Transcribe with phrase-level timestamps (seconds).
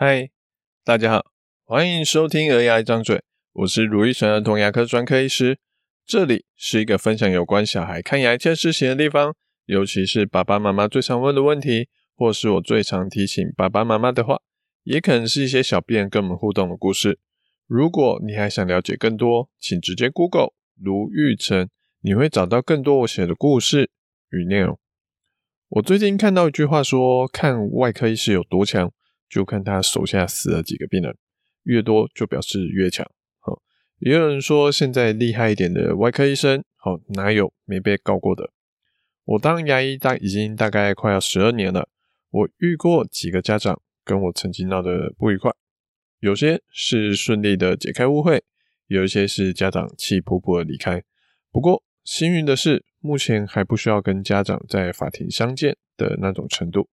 [0.00, 0.30] 嗨，
[0.84, 1.32] 大家好，
[1.64, 3.16] 欢迎收听《儿牙一张嘴》，
[3.52, 5.58] 我是如意成儿童牙科专科医师。
[6.06, 9.34] 这里是一个分享有关小孩看牙一切事情的地方，
[9.64, 14.40] 尤其是爸爸妈妈最常问的问题，或是我最常提醒爸爸妈妈的话，
[14.84, 17.18] 也可能是一些小便跟我们互动的故事。
[17.66, 21.68] 如果你还想了解更多，请直接 Google 卢玉成，
[22.02, 23.90] 你会找到更多我写的故事
[24.30, 24.78] 与内容。
[25.70, 28.92] 我最近看到一句话说，看外科医师有多强。
[29.28, 31.16] 就看他手下死了几个病人，
[31.64, 33.06] 越多就表示越强。
[33.40, 33.60] 好，
[33.98, 38.50] 也有人说现在厉害一点的外科医生，好，哪有没被告过的？
[39.24, 41.88] 我当牙医大已经大概快要十二年了，
[42.30, 45.52] 我遇过几个家长跟我曾经闹得不愉快，
[46.20, 48.42] 有些是顺利的解开误会，
[48.86, 51.02] 有一些是家长气噗噗的离开。
[51.52, 56.88] 不过幸运的是，目前还不需要跟家长在法庭相见的那种程度。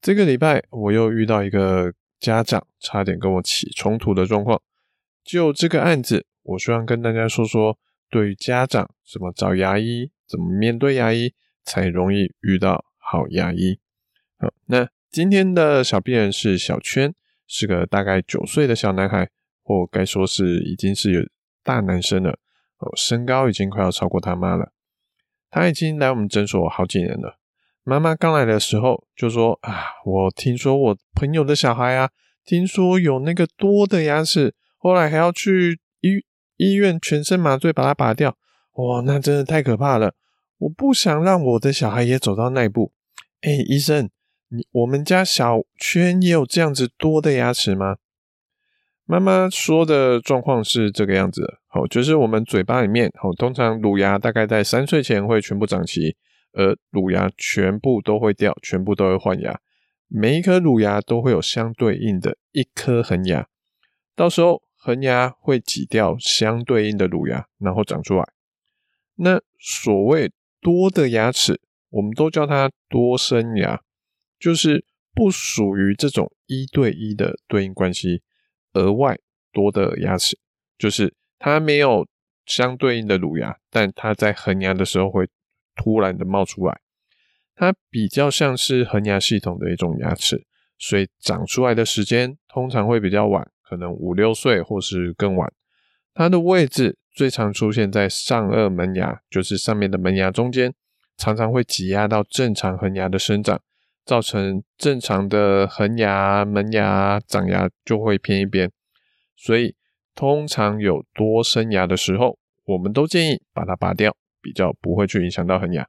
[0.00, 4.60] 这个礼拜我又遇到一个家长差点跟我起冲突的状况。
[5.22, 11.34] 就这个案子，我希望跟大家说说，对于家长怎么找牙医，怎么面对牙医，
[11.64, 13.78] 才容易遇到好牙医。
[14.38, 17.14] 好，那今天的小病人是小圈，
[17.46, 19.28] 是个大概九岁的小男孩，
[19.62, 21.20] 或该说是已经是有
[21.62, 22.38] 大男生了。
[22.78, 24.72] 哦，身高已经快要超过他妈了。
[25.50, 27.39] 他已经来我们诊所好几年了。
[27.90, 32.08] 妈妈刚来的时候就说：“啊，我听说我朋友的小孩啊，
[32.44, 36.24] 听说有那个多的牙齿，后来还要去医
[36.56, 38.36] 医院全身麻醉把它拔掉。
[38.74, 40.14] 哇，那真的太可怕了！
[40.58, 42.92] 我不想让我的小孩也走到那一步。
[43.40, 44.08] 哎，医生，
[44.50, 47.96] 你我们家小圈也有这样子多的牙齿吗？”
[49.04, 56.16] 妈妈说的状况是这个样子的，好，就是我们嘴巴里面，好，通常乳牙大概在三岁前会全部长齐。
[56.52, 59.60] 而乳牙全部都会掉，全部都会换牙，
[60.08, 63.46] 每一颗乳牙都会有相对应的一颗恒牙，
[64.16, 68.28] 到时候恒牙会挤掉相对应的乳牙，然后长出来。
[69.14, 71.60] 那所谓多的牙齿，
[71.90, 73.80] 我们都叫它多生牙，
[74.38, 78.22] 就是不属于这种一对一的对应关系，
[78.72, 79.18] 额外
[79.52, 80.38] 多的牙齿，
[80.76, 82.08] 就是它没有
[82.44, 85.28] 相对应的乳牙，但它在恒牙的时候会。
[85.76, 86.80] 突然的冒出来，
[87.54, 90.46] 它比较像是恒牙系统的一种牙齿，
[90.78, 95.52] 所以长出来的时间通常会比较晚，可能五六岁或是更晚。
[96.12, 100.74] 它的位置最常出现在上颚门牙，就是上面的门牙中间，
[101.16, 103.60] 常常会挤压到正常恒牙的生长，
[104.04, 108.70] 造成正常的恒牙、门牙长牙就会偏一边。
[109.36, 109.74] 所以
[110.14, 114.14] 通常有多生牙的时候，我们都建议把它拔掉。
[114.40, 115.86] 比较不会去影响到恒牙，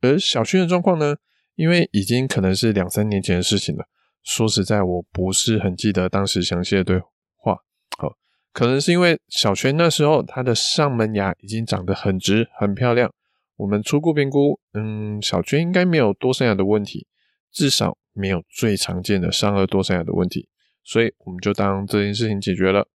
[0.00, 1.16] 而小圈的状况呢，
[1.54, 3.84] 因为已经可能是两三年前的事情了。
[4.22, 6.98] 说实在，我不是很记得当时详细的对
[7.36, 7.58] 话。
[7.98, 8.16] 好，
[8.52, 13.12] 可能是因为小圈那时候他的上门牙已经长得很直很漂亮，
[13.56, 17.06] 我们初步评估，嗯，小圈应该没有多生牙的问题，
[17.52, 20.48] 至少没有最常见的上颚多生牙的问题，
[20.82, 22.88] 所以我们就当这件事情解决了。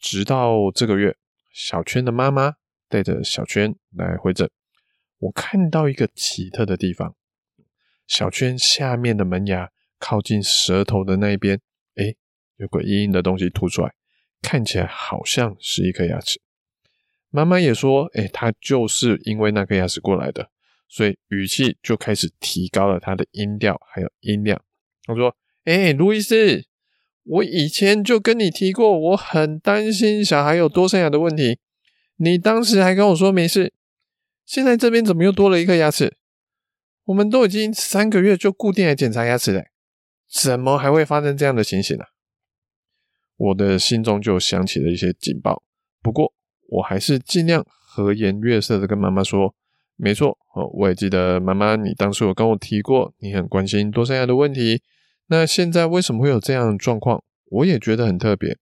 [0.00, 1.16] 直到这个月，
[1.52, 2.54] 小圈的妈妈。
[2.88, 4.48] 带着小圈来回诊，
[5.18, 7.14] 我看到一个奇特的地方，
[8.06, 11.60] 小圈下面的门牙靠近舌头的那一边，
[11.96, 12.14] 哎，
[12.56, 13.92] 有个硬硬的东西凸出来，
[14.40, 16.40] 看起来好像是一颗牙齿。
[17.30, 20.48] 妈妈也说，哎，她就是因为那颗牙齿过来的，
[20.88, 24.62] 所以语气就开始提高了她的音调还有音量。
[25.04, 26.64] 她说，哎，路易斯，
[27.24, 31.58] 我以前就跟你提过，我很担心小孩有多生牙的问题。
[32.16, 33.72] 你当时还跟我说没事，
[34.44, 36.16] 现在这边怎么又多了一颗牙齿？
[37.04, 39.64] 我们都已经三个月就固定来检查牙齿了，
[40.28, 42.04] 怎么还会发生这样的情形呢？
[43.36, 45.62] 我的心中就响起了一些警报。
[46.02, 46.32] 不过
[46.68, 49.54] 我还是尽量和颜悦色的跟妈妈说
[49.96, 54.82] ：“没错，哦，我也记得妈妈，你当时有跟我提过，你很关心多生牙的问题。
[55.26, 57.22] 那现在为什么会有这样的状况？
[57.50, 58.58] 我也觉得很特别。”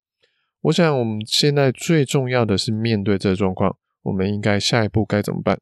[0.64, 5.60] 我想，我们现在最重要的是面对这个状况，我们应该下一步该怎么办？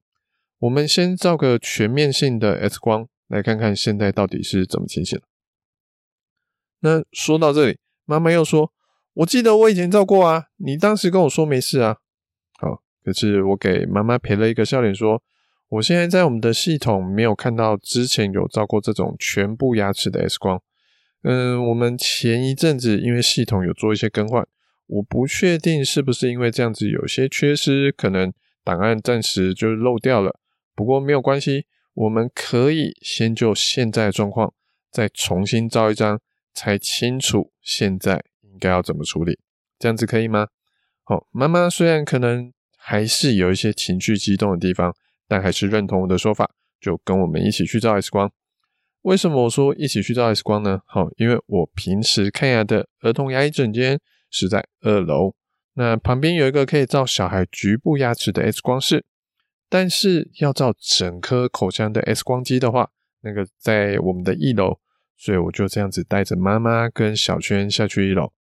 [0.61, 5.21] 我们先照个全面性的 X 光，来看看现在到底是怎么情形。
[6.83, 8.73] 那说到这里，妈妈又说
[9.15, 11.97] ：“我记得我以前照过啊，你当时跟我说没事啊。”
[12.61, 15.21] 好，可是我给妈妈赔了一个笑脸，说
[15.69, 20.63] ：“我现在在我们的系统没有看到之前有照过这种全部牙齿的 X 光。
[21.25, 24.47] 嗯，我们前一阵子因为系统有做一些更换。”
[24.93, 28.31] 我不确定是不是因为这样子有些缺失，可能
[28.63, 30.39] 档案暂时就漏掉了。
[30.75, 34.53] 不过没有关系，我们可以先就现在的状况
[34.91, 36.21] 再重新照一张
[36.53, 39.39] 才清楚现在应该要怎么处理，
[39.79, 40.49] 这样子可以吗？
[41.05, 44.95] 好，妈妈虽然可能还是有一些情绪激动的地方，
[45.27, 48.31] 但还是认同我的说法，就跟我们一起去照 X 光。
[49.03, 50.81] 为什么我说一起去照 X 光呢？
[50.87, 53.99] 好，因为我平时看牙的儿童牙医诊间
[54.33, 55.35] 是在二楼，
[55.75, 59.05] 那旁边有一个可以照小孩局部牙齿的 X 光室，
[59.69, 62.91] 但是要照整颗口腔的 X 光机的话，
[63.21, 64.81] 那个在我们的一楼，
[65.17, 68.33] 所以我就这样子带着妈妈跟小圈下去一楼。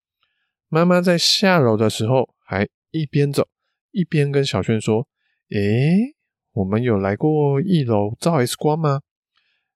[0.69, 3.49] 妈妈在下楼的时候，还一边走
[3.91, 5.09] 一边跟小圈说
[5.51, 6.15] ：“诶，
[6.53, 9.01] 我们有来过一楼照 X 光吗？”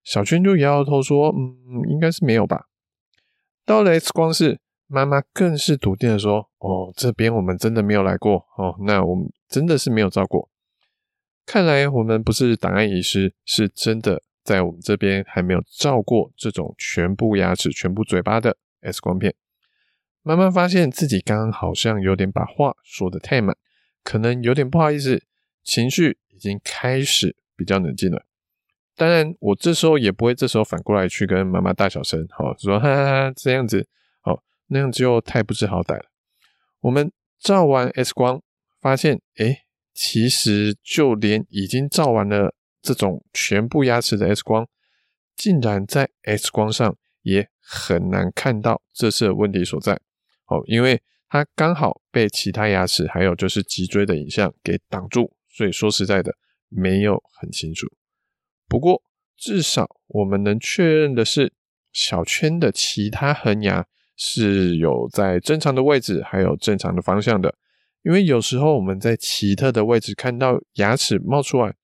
[0.05, 2.67] 小圈就摇摇头说：“嗯，应该是没有吧。”
[3.67, 10.51] 到了 X 光室，妈妈更是笃定的说：“哦，这边我们真的没有来过哦，那我们真的是没有照过。
[11.47, 19.35] 看来我们不是档案医师，是真的在我们这边还没有照过这种全部牙齿、全部嘴巴的 X 光片。”
[20.23, 23.55] 妈妈发现自己刚刚好像有点把话说得太满，
[24.03, 25.23] 可能有点不好意思，
[25.63, 28.25] 情绪已经开始比较冷静了。
[28.97, 33.87] 当然，我这时候也不会这时候反过来去跟妈妈大小声，好说哈哈哈这样子，
[34.75, 36.11] 那样就太不知好歹了。
[36.81, 38.43] 我们照完 X 光，
[38.81, 39.61] 发现诶，
[39.94, 44.69] 其实就连已经照完了这种全部牙齿的 X 光，
[45.37, 50.00] 竟然在 X 光上也很难看到这次的问题所在。
[50.47, 56.37] 哦，因为它刚好被其他牙齿还有就是脊椎的影像给挡住，所以说实在的
[56.69, 57.87] 没有很清楚。
[58.69, 59.00] 不过，
[59.37, 61.53] 至少我们能确认的是，
[61.93, 63.87] 小圈的其他恒牙
[64.17, 67.55] 是有在正常的位置，还有正常的方向的。
[68.03, 71.75] 因为有时候我们在奇特的位置看到牙齿冒出来，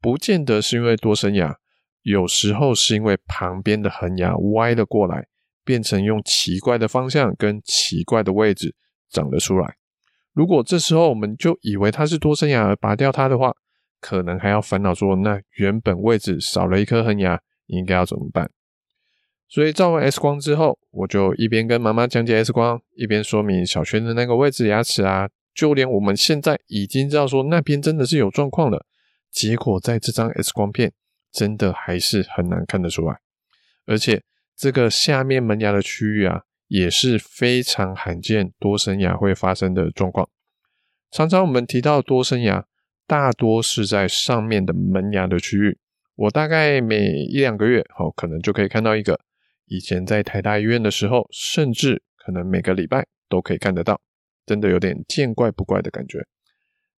[0.00, 1.56] 不见得是因为多生牙，
[2.02, 5.26] 有时候是因为旁边的恒牙歪了过来，
[5.64, 8.74] 变成用奇怪的方向跟奇怪的位置
[9.10, 9.74] 长了出来。
[10.32, 13.52] 如果这时候我们就以为它是多生牙而拔掉它的话，
[14.00, 18.48] 可能还要烦恼说，那原本位置少了一颗恒牙，应该要怎么办？
[19.50, 28.86] 所以照完 X 光之后，我就一边跟妈妈讲解 X 光，一边说明小轩的那个位置牙齿啊，就连我们现在已经知道说那边真的是有状况了，
[29.30, 30.92] 结果在这张 X 光片
[31.32, 33.18] 真的还是很难看得出来，
[33.86, 34.22] 而且
[34.56, 40.28] 这个下面门牙的区域啊，也是非常罕见多生牙会发生的状况。
[41.10, 42.64] 常常我们提到多生牙。
[43.06, 45.76] 大多是在上面的门牙的区域，
[46.14, 49.18] 我大概每一两个月，哦，可能就可以看到一个。
[49.70, 54.00] 以前在台大医院的时候，甚至可能每个礼拜都可以看得到，
[54.44, 56.26] 真的有点见怪不怪的感觉。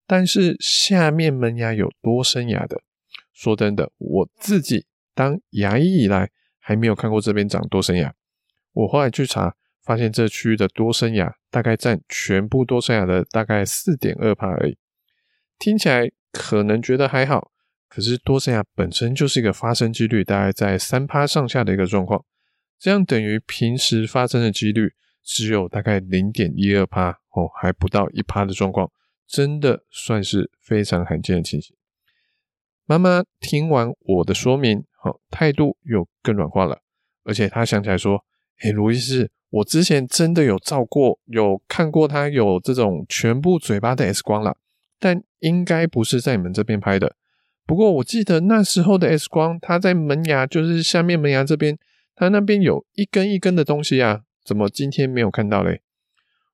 [0.06, 2.80] 但是下面门牙有多生牙的，
[3.34, 8.14] 说真的，我自己当牙医以来还没有看过这边长多生牙。
[8.72, 9.54] 我后来去查，
[9.84, 14.78] 发现这区域的多生牙大概占全部多生牙的大概四点二趴而已。
[15.58, 17.50] 听起来可能觉得还好，
[17.86, 22.24] 可是多生牙本身就是一个发生几率大概在三趴上下的一个状况，
[22.82, 28.90] 这样等于平时发生的几率只有大概零点一二趴哦，还不到一趴的状况，
[29.24, 31.76] 真的算是非常罕见的情形。
[32.84, 36.80] 妈妈听完我的说明，好，态度又更软化了，
[37.22, 38.24] 而且她想起来说
[38.64, 44.56] ：“诶，卢医师，我之前真的有照过，有看过他有这种全部嘴巴的 X 光了。”
[44.98, 47.14] 但应该不是在你们这边拍的。
[47.64, 51.78] 不过我记得那时候的 X 光，它在门牙，就是下面门牙这边，
[52.14, 55.80] 它那边有一根一根的东西啊，怎么今天没有看到嘞？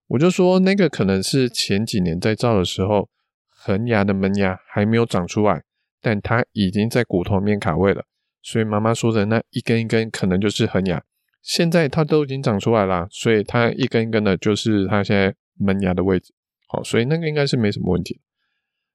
[0.08, 3.10] 我就说那个可能是前几年在照的时候，
[3.48, 5.64] 恒牙的门牙还没有长出来，
[6.00, 8.04] 但它已经在骨头面卡位了，
[8.42, 11.02] 所以妈妈说的那一根一根可能就是恒牙。
[11.42, 16.32] 现在它都已经长出来了，所以它一根一根的，就是它现在门牙的位置。
[16.66, 18.20] 好，所以那个应该是没什么问题。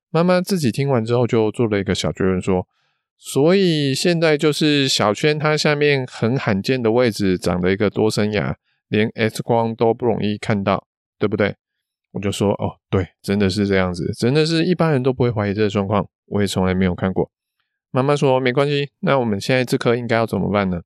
[0.10, 2.68] 妈妈自己听完之后，就做了一个小结论，说
[3.18, 8.58] ：“所以现在就是小圈它下面很罕见的位置长了一个多生牙，
[8.90, 11.56] 连 X 光都不容易看到，对不对？”
[12.12, 17.32] 我就说：“哦，对，真的是这样子，真的是一般人都不会怀疑这个状况，我也从来没有看过。”
[17.90, 20.82] 妈妈说：“没关系，那我们现在这颗应该要怎么办呢？”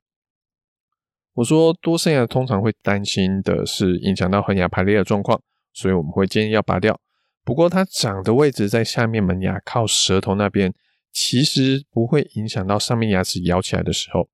[1.36, 5.42] 我说：“多生牙通常会担心的是影响到恒牙排列的状况，
[5.74, 7.00] 所以我们会建议要拔掉。”
[7.44, 10.74] 不过它长的位置在下面门牙靠舌头那边，
[11.20, 14.30] 其实不会影响到上面牙齿咬起来的时候，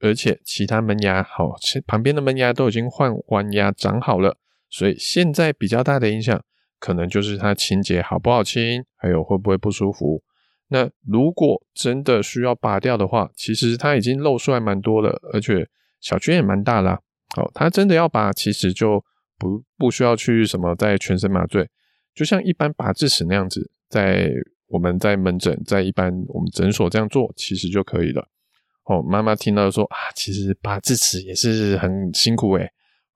[0.00, 4.36] 而且其他门牙好，旁边的门牙都已经换完牙长好了，
[4.68, 6.44] 所以现在比较大的影响
[6.78, 10.22] 可能就是它清洁好不好清，还有会不会不舒服。
[10.68, 15.66] 那如果真的需要拔掉的话，其实它已经露出来蛮多了，而且
[16.02, 17.00] 小圈也蛮大啦，
[17.38, 19.02] 哦，它真的要拔，其实就
[19.38, 21.66] 不不需要去什么在全身麻醉，
[22.14, 24.30] 就像一般拔智齿那样子，在
[24.70, 28.28] 我们在门诊，在一般我们诊所这样做，其实就可以了。
[28.84, 32.70] 哦，妈妈听到说啊，其实拔智齿也是很辛苦诶。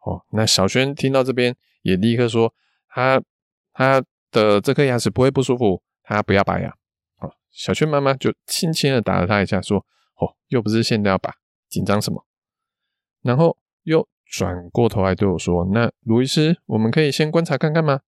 [0.05, 2.53] 哦，那小轩听到这边也立刻说，
[2.89, 3.23] 他
[3.73, 6.69] 他的这颗牙齿不会不舒服，他不要拔牙。
[7.21, 9.79] 哦，小轩妈妈就轻轻的打了他一下，说，
[10.17, 11.33] 哦，又不是现在要拔，
[11.69, 12.27] 紧张什么？
[13.23, 18.01] 然后又转过头来对我说，那卢医师，我们可以先观察看看吗？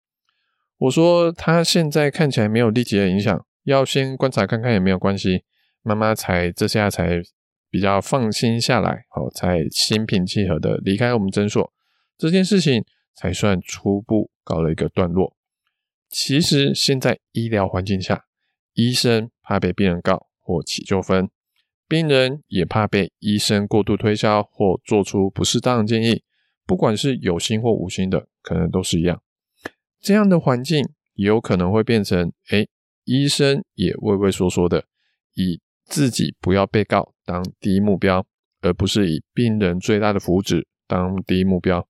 [0.79, 5.45] 我说他现在看起来没有立即的影响，要先观察看看也没有关系。
[5.83, 7.23] 妈妈才这下才
[7.71, 11.73] 比较放心下来，哦，才心平气和的离开我们诊所。
[12.19, 15.37] 这件事情才算初步告了一个段落。
[16.09, 18.25] 其实现在医疗环境下，
[18.75, 21.29] 医生怕被病人告或起纠纷，
[21.89, 26.23] 病人也怕被医生过度推销或做出不适当的建议。
[26.67, 29.23] 不管是有心或无心的，可能都是一样。
[30.01, 32.69] 这样的环境也有可能会变成，诶，
[33.05, 34.85] 医生也畏畏缩缩的，
[35.35, 38.27] 以自己不要被告当第一目标，
[38.61, 41.89] 而不是以病人最大的福祉当第一目标。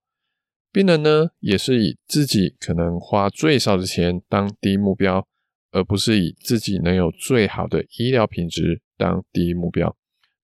[0.72, 5.26] 病人呢，也是以自己可能花最少的钱当第一目标，
[5.70, 9.96] 而不是以自己能有最好的医疗品质当第一目标。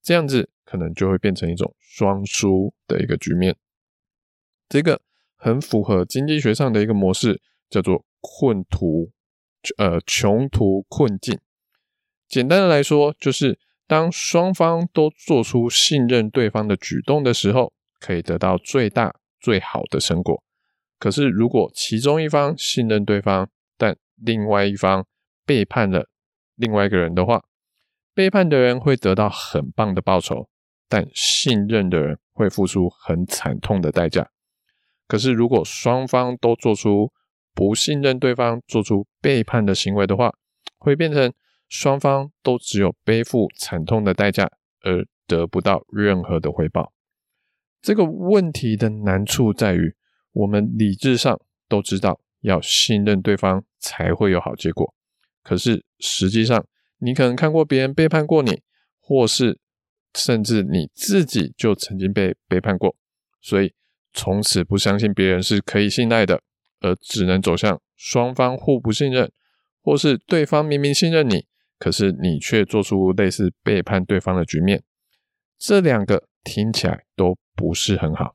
[0.03, 3.55] 这样子可能就会变成一种双输的一个局面。
[4.69, 5.03] 这个
[5.37, 7.43] 很符合经济学上的一个模式，
[7.73, 9.11] 叫做困途，
[9.79, 11.41] 呃，穷途困境。
[12.29, 19.17] 简单的来说，就是当双方都做出信任对方的举动的时候，可以得到最大。
[19.45, 20.41] 最好的成果。
[21.01, 25.05] 可是，如果其中一方信任对方，但另外一方
[25.45, 26.09] 背叛了
[26.55, 27.43] 另外一个人的话，
[28.15, 30.49] 背叛的人会得到很棒的报酬，
[30.89, 34.31] 但信任的人会付出很惨痛的代价。
[35.09, 37.11] 可是，如果双方都做出
[37.55, 40.33] 不信任对方、做出背叛的行为的话，
[40.79, 41.33] 会变成
[41.69, 44.51] 双方都只有背负惨痛的代价，
[44.83, 46.93] 而得不到任何的回报。
[47.81, 49.95] 这个问题的难处在于，
[50.33, 54.95] 我们理智上都知道要信任对方才会有好结果，
[55.43, 56.65] 可是实际上，
[56.99, 58.63] 你可能看过别人背叛过你，
[59.01, 59.59] 或是
[60.15, 62.95] 甚至你自己就曾经被背叛过，
[63.41, 63.73] 所以
[64.13, 66.41] 从此不相信别人是可以信赖的，
[66.83, 69.31] 而只能走向双方互不信任，
[69.81, 71.47] 或是对方明明信任你，
[71.79, 74.83] 可是你却做出类似背叛对方的局面。
[75.59, 78.35] 这两个听起来都不是很好。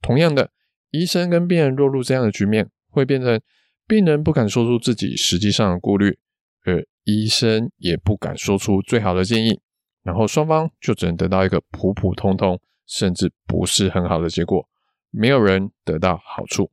[0.00, 0.50] 同样的，
[0.90, 3.40] 医生跟病人落入这样的局面，会变成
[3.86, 6.18] 病人不敢说出自己实际上的顾虑，
[6.64, 9.60] 而医生也不敢说出最好的建议，
[10.02, 14.68] 然后双方就只能得到一个普普通通，甚至不是很好的结果，
[15.10, 16.70] 没有人得到好处。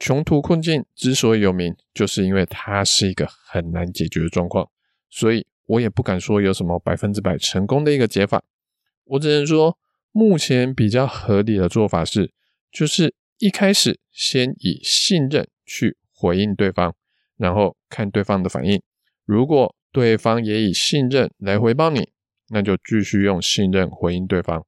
[0.00, 4.68] 穷途困境之所以有名，就是因为它是一个很难解决的状况，
[5.08, 8.42] 所以我也不敢说有什么百分之百成功的一个解法，
[9.04, 9.78] 我只能说。
[10.12, 12.32] 目前比较合理的做法是，
[12.72, 16.96] 就是一开始先以信任去回应对方，
[17.36, 18.82] 然后看对方的反应。
[19.24, 22.10] 如果对方也以信任来回报你，
[22.48, 24.66] 那就继续用信任回应对方。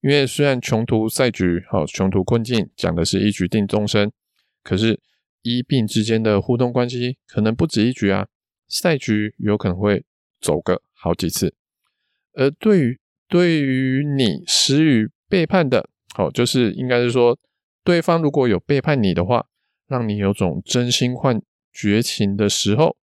[0.00, 4.10] 因为虽然穷途赛局、好穷途困境讲的是一局定终身，
[4.68, 5.00] 可是
[5.40, 8.28] 医病之间的互动关系可能不止一局啊，
[8.68, 10.04] 赛局有可能会
[10.42, 11.54] 走个好几次。
[12.34, 17.38] 而对于对于你施予背叛的，好，就是应该是说，
[17.82, 19.46] 对方如果有背叛你的话，
[19.86, 21.40] 让你有种真心换
[21.72, 22.94] 绝情的时候，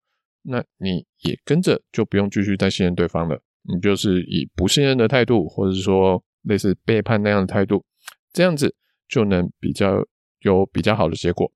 [0.43, 7.83] 那你也跟着就不用继续再信任对方了，你就是以不信任的态度，或者是说类似背叛那样的态度，
[8.31, 8.75] 这样子
[9.07, 10.05] 就能比较
[10.41, 11.51] 有比较好的结果。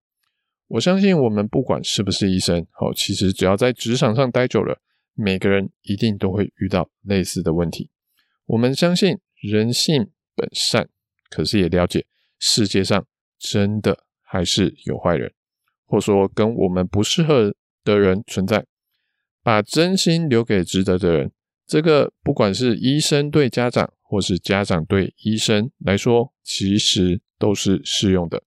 [0.69, 4.79] 我相信我们不管是不是医生，好，其实只要在职场上待久了，
[5.15, 7.89] 每个人一定都会遇到类似的问题。
[8.45, 10.87] 我们相信人性本善，
[11.29, 12.05] 可是也了解
[12.37, 13.05] 世界上
[13.39, 15.33] 真的还是有坏人，
[15.85, 18.65] 或说跟我们不适合的人存在。
[19.41, 21.31] 把真心留给值得的人，
[21.65, 28.43] 这个不管是医生对家长，或是家长对医生来说，其实都是适用的。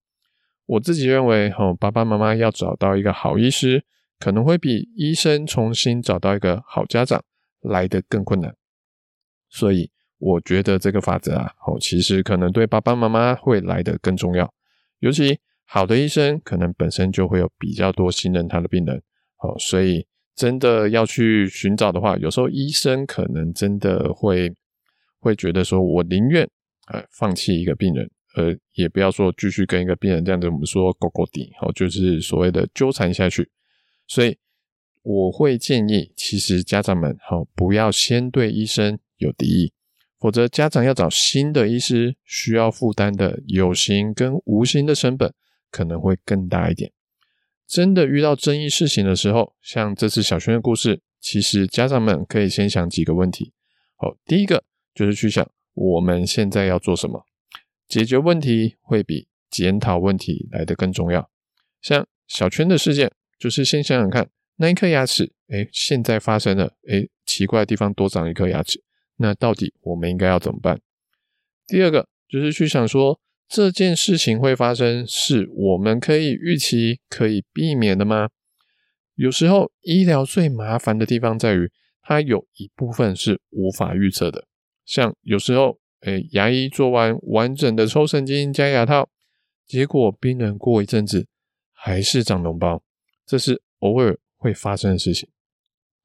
[0.65, 3.83] 我自己认为，哦，爸爸妈妈要找到一个好医师，
[4.19, 7.23] 可能会比医生重新找到一个好家长
[7.61, 8.55] 来得更困难。
[9.49, 14.51] 所以我觉得这个法则啊，哦，其实可能对爸爸妈妈会来得更重要。
[14.99, 18.95] 尤其好的医生，可能本身就会有比较多信任他的病人，
[19.39, 24.51] 哦，所以真的要去寻找的话，有时候医生可能真的会
[25.19, 26.49] 会觉得说，我宁愿
[26.87, 33.49] 呃放弃一个病人，呃，也不要说继续跟一个病人这样子，我们说勾勾底，好，就是所谓的纠缠下去。
[34.07, 34.37] 所以
[35.03, 39.73] 我会建议，其实家长们好，不要先对医生有敌意，
[40.19, 45.33] 否则家长要找新的医师，需要负担的有形跟无形的成本
[45.69, 46.91] 可能会更大一点。
[47.67, 53.53] 真的遇到争议事情的时候，像这次小轩的故事，其实家长们可以先想几个问题。
[53.95, 54.63] 好，第一个
[54.95, 57.25] 就是去想我们现在要做什么。
[57.93, 61.29] 解决问题会比检讨问题来得更重要。
[61.79, 68.81] 像小圈的事件，就是先想想看，那一颗牙齿，诶，现在发生了，诶，奇怪的地方多长一颗牙齿，
[69.17, 70.81] 那到底我们应该要怎么办？
[71.67, 78.29] 第二个就是去想说，这件事情会发生，是我们可以预期、可以避免的吗？
[79.13, 81.71] 有时候医疗最麻烦的地方在于，
[82.01, 84.47] 它有一部分是无法预测的，
[84.83, 85.77] 像有时候。
[86.05, 89.09] 诶，牙医做完完整的抽神经加牙套，
[89.65, 91.27] 结果病人过一阵子
[91.71, 92.83] 还是长脓包，
[93.25, 95.29] 这是偶尔会发生的事情。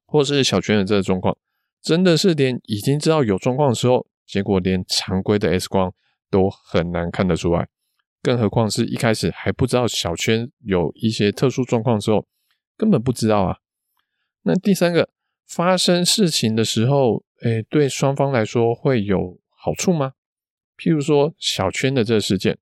[0.05, 1.37] 或是小圈的这个状况，
[1.81, 5.93] 真的是连已经知道有状况的时候，结果连常规的 X 光
[6.31, 7.67] 都很难看得出来，
[8.23, 12.25] 更何况是一开始还不知道小圈有一些特殊状况的时候，
[12.77, 13.57] 根本不知道啊。
[14.43, 15.09] 那第三个，
[15.45, 19.38] 发生事情的时候，诶，对双方来说会有。
[19.61, 20.13] 好处吗？
[20.77, 22.57] 譬如说小圈的这个事件，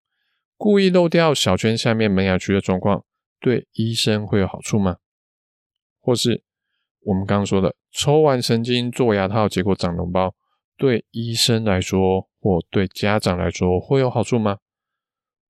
[0.57, 3.05] 故意漏掉小圈下面门牙区的状况，
[3.39, 4.97] 对医生会有好处吗？
[5.99, 6.43] 或是
[7.01, 10.33] 我们刚刚说的抽完神经做牙套，结果长脓包，
[10.75, 14.57] 对医生来说或对家长来说会有好处吗？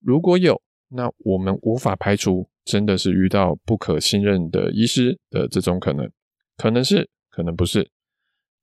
[0.01, 6.11] 如果有，那我们无法排除真的是遇到不可信任的医师的这种可能，
[6.57, 7.89] 可能是，可能不是。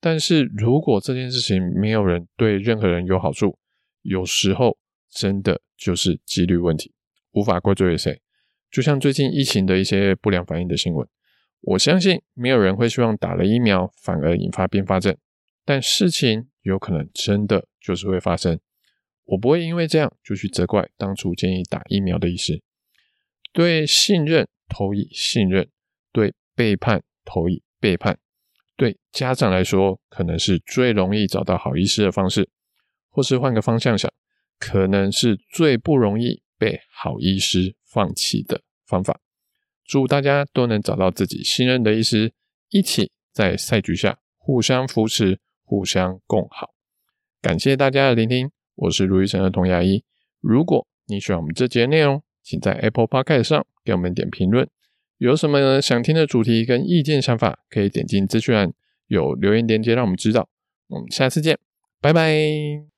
[0.04, 3.58] 但是如果这件事情没有人对任何人有好处，
[4.02, 4.76] 有时候
[5.10, 6.92] 真的就是几率问题，
[7.32, 8.20] 无法怪罪于谁。
[8.70, 11.08] 就像最近疫情的一些不良反应的新闻，
[11.62, 15.16] 我相信没有人会希望打了疫苗反而引发并发症，
[15.64, 18.60] 但事情有可能真的就是会发生。
[19.24, 22.62] 我不会因为这样就去责怪当初建议打疫苗的医师。
[23.54, 25.66] 对信任投以信任，
[26.12, 28.18] 对背叛投以背叛。
[28.76, 32.48] 对家长来说，可能是最容易找到好医师的方式，
[33.08, 34.12] 或是换个方向想，
[34.58, 39.20] 可能是最不容易被好医师放弃的方法。
[39.84, 42.32] 祝大家都能找到自己信任的医师，
[42.70, 46.70] 一起在赛局下互相扶持、互相共好。
[47.40, 50.02] 感谢大家的聆听，我是卢医生儿童牙医。
[50.40, 54.68] 如果你喜欢我们这节内容，请在 Apple Podcast 上给我们点评论。
[55.24, 58.70] 有什么想听的主题跟意见想法，可以点进资讯栏，
[59.06, 60.50] 有留言链接让我们知道。
[60.88, 61.58] 我们下次见，
[61.98, 62.93] 拜拜。